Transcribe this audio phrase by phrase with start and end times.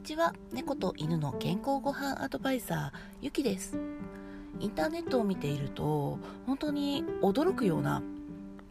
[0.00, 0.32] にちは。
[0.50, 3.78] 猫と犬の健康ごはんアドバイザーゆきです。
[4.58, 8.02] インターネットを見ていると本当に驚くような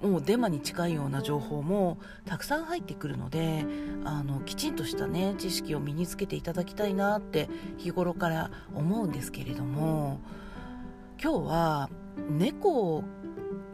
[0.01, 3.63] もうデマに近いような情報もたくさん入ってくるので
[4.05, 10.19] あのきちんとしたね知識を身につけていただきたいなって日頃から思うんですけれども
[11.21, 11.89] 今日は
[12.27, 13.03] 猫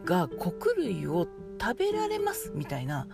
[0.04, 1.26] が穀類を
[1.58, 3.08] 食べられますみたいな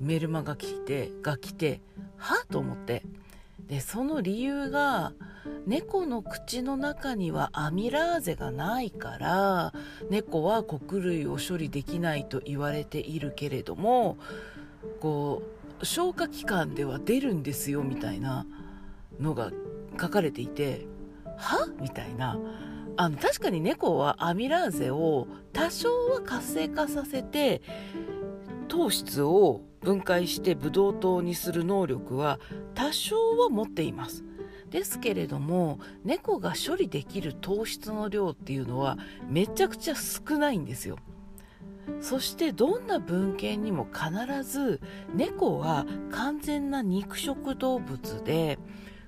[0.00, 1.80] メルマが来てが来て
[2.16, 3.04] はあと思って
[3.68, 5.12] でその理由が
[5.66, 9.72] 猫の口の中にはアミラーゼがないから
[10.08, 14.18] 猫は穀類を処理できないと言われているけれども
[15.00, 15.42] こ
[15.80, 18.46] う消化器官では出るんですよみたいな
[19.20, 19.50] のが
[20.00, 20.86] 書かれていて
[21.36, 21.68] は？
[21.80, 22.38] みたいな。
[22.98, 27.60] あの確かに猫はアミラーゼを多少は活性化させて
[28.66, 32.40] 糖質を分解してブドウ糖にする能力は
[32.74, 34.24] 多少は持っています。
[34.70, 40.96] ですけれども猫が処理できる糖質の量っていうのはめちゃくちゃ少ないんですよ。
[42.00, 44.80] そしてどんな文献にも必ず
[45.14, 48.58] 猫は完全な肉食動物で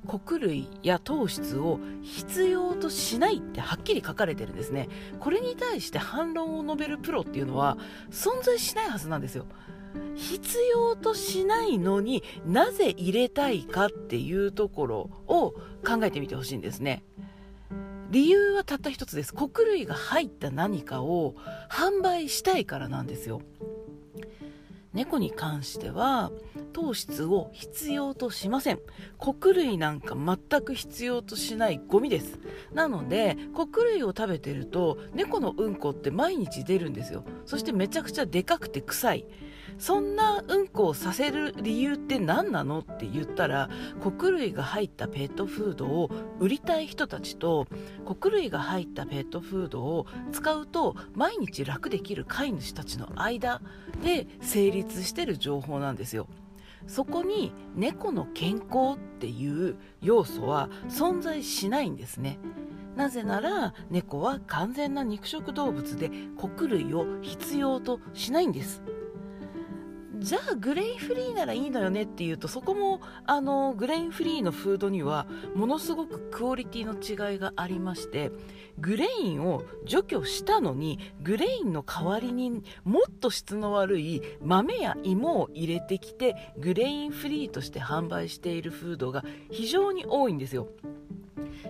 [0.09, 4.89] 穀類や糖質を必要としないってはっきり書かれてるんですね
[5.21, 7.79] これに対して反論を述べるプロっていうのは
[8.11, 9.47] 存在しないはずなんですよ
[10.15, 15.55] 必要としないのになぜ入れたいかっていうところを
[15.87, 17.05] 考えてみてほしいんですね。
[18.11, 19.35] 理由はたった一つです。
[19.35, 21.35] 穀類が入った何かを
[21.71, 23.43] 販売したいからなんですよ。
[24.93, 26.31] 猫に関しては
[26.73, 28.81] 糖質を必要としません。
[29.17, 32.39] 穀類なんか全く必要としないゴミです。
[32.73, 37.25] なので穀類を食べてると猫のうんこって毎日出るんですよ。
[37.47, 39.27] そしてめちゃくちゃでかくて臭い。
[39.79, 43.69] そんなうんこをさせる理由って何なのって言ったら
[44.03, 47.67] 穀類が入ったペットフードを売りたい人たちと
[48.05, 53.61] 穀類が入ったペットフードを使うと毎日楽できる飼い主たちの間
[54.03, 56.27] で成立してる情報なんですよ。
[56.87, 62.39] そこに猫の健康っていう要素は存在しないんですね。
[62.97, 68.83] なぜなら猫は完全な肉食動物で穀類を必要としないんです。
[70.29, 78.31] じゃあグレインフリーならいいのよねっていうとそこもあのグレインフリーのフードにはものすごくクオリティの違いがありまして
[78.79, 90.69] グレインを除去したのにグレインの代わりにもっと質の悪い豆や芋を入れてきてグレインフリーとして販売しているフードが非常に多いんですよ。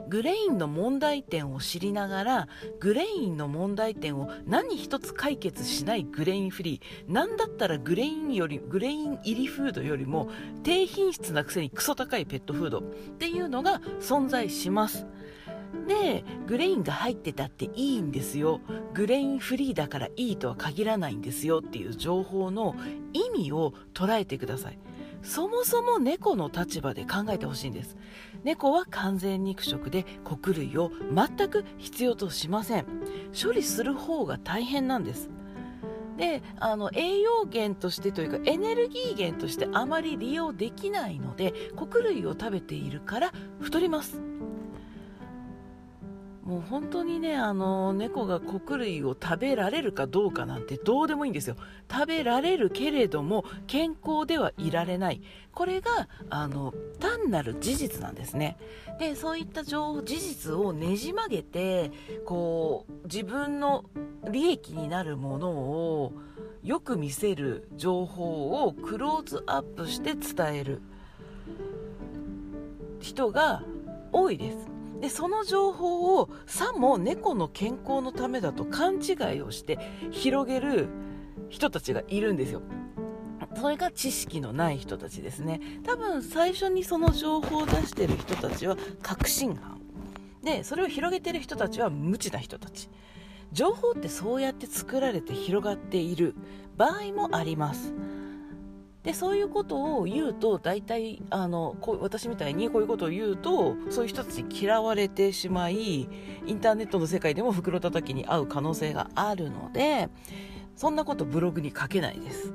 [0.09, 2.49] グレインの問題点を知りながら
[2.81, 7.13] グレインの問題点を何一つ解決しないグレインフリー。
[7.13, 10.29] なんだったらグレインよりグレイン入りフードよりも
[10.63, 12.83] 低品質なくせにクソ高いペットフードっ
[13.19, 15.07] ていうのが存在します。
[15.87, 18.61] でグレインが入ってたっていいんですよ。
[18.95, 22.75] グレインフリーだからいいとは限らないんですよっていう情報の
[23.13, 24.79] 意味を捉えてください。
[25.23, 27.97] そもそも猫の立場で考えてほしいんです。
[28.45, 32.87] 猫は完全肉食で穀類を全く必要としません。
[33.41, 35.31] 処理する方が大変なんです。
[36.17, 44.28] であの栄養源としてというかエネルギー源としてあまり利用できないので穀類を食べているから太ります。
[46.49, 51.57] もう本当にねあの猫が穀類を食べられるかどうかなんてどうでもいいんですよ。
[51.93, 55.21] 食べられるけれども健康ではいられない。
[55.53, 58.57] これがあの単なる事実なんですね。
[58.99, 61.93] でそういった情事実をねじ曲げて
[62.25, 63.85] こう自分の
[64.31, 66.15] 利益になるものを
[66.65, 70.81] よく見せる情報をクローズアップして伝える
[73.01, 73.63] 人が
[74.13, 74.78] 多いです。
[75.01, 79.79] でその情報をさも猫の健康のためだと勘違いをして
[80.11, 80.89] 広げる
[81.49, 82.63] 人たちがいるんですよ。
[83.55, 85.61] それが知識のない人たちですね。
[85.85, 89.81] 多分最初にその情報を出してる人たちは確信犯。
[90.43, 92.89] でそれを広げてる人たちは無知な人たち。
[93.53, 96.35] 情報ってそうやって作られて広がっている
[96.77, 97.93] 場合もあります。
[99.03, 106.09] でそういうことを言うと大体あのこう私みたいにこういうことを言うとそういう人たちに嫌われてしまいイ
[106.53, 110.09] ンターネットの世界でも袋叩きに合う可能性があるので
[110.77, 112.53] そんなことブログに書けないです。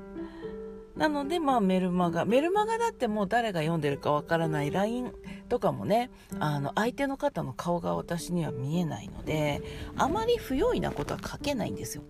[0.95, 2.23] なので、まあ、メルマガ。
[2.23, 5.11] メルマガだってもう誰が読んでるかわからない LINE
[5.49, 9.61] とかもね、あの、相手の方の顔が私には見えないので、
[9.97, 12.03] あまり不用意なことは書けないんですよ。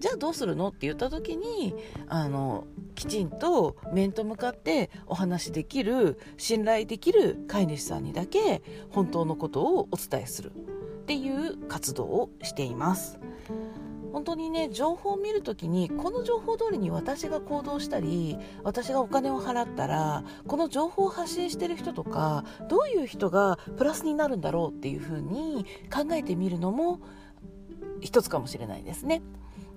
[0.00, 0.68] じゃあどうするの？
[0.68, 1.74] って言った時に
[2.08, 10.52] あのきちんと面と向かってお話しできる信頼できる飼い主さんにだけ本当のことをお伝えする。
[10.52, 13.18] っていう活動をしています。
[14.12, 27.00] 本当にね情報を見るときにこの情報通りに私が行動したり私がお金を払ったらこの情報を発信してる人とかどういう人がプラスになるんだろうっていうふうに考えてみるのも
[28.00, 29.22] 一つかもしれないですね。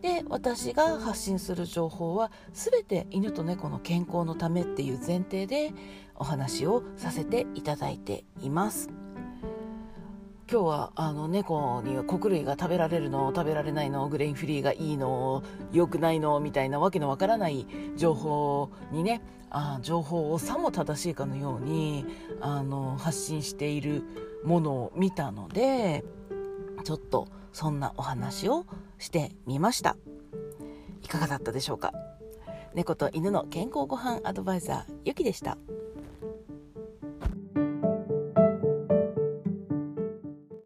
[0.01, 5.74] で私が発信する情報は全て犬と猫の健康のためっていう前提で
[6.15, 8.89] お話をさせていただいています。
[10.51, 17.65] 今日はあの猫には穀類が食べられるの食べられないのグレインフリーがいいの良くないのみたいなわけのわからない
[17.95, 22.06] 情報にねあ情報をさも正しいかのように
[22.42, 24.03] あの発信している
[24.44, 26.03] ものを見たので
[26.83, 28.65] ちょっとそんなお話を
[29.01, 29.98] してみました
[31.01, 31.92] いかがだったでしょうか？
[32.74, 35.57] 猫と犬の健康ごはんアドバイザーゆきでした。